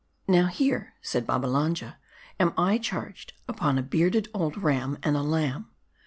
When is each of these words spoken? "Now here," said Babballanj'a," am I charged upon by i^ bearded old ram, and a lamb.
"Now 0.27 0.47
here," 0.47 0.95
said 1.03 1.27
Babballanj'a," 1.27 1.95
am 2.39 2.53
I 2.57 2.79
charged 2.79 3.33
upon 3.47 3.75
by 3.75 3.83
i^ 3.83 3.89
bearded 3.91 4.29
old 4.33 4.57
ram, 4.63 4.97
and 5.03 5.15
a 5.15 5.21
lamb. 5.21 5.69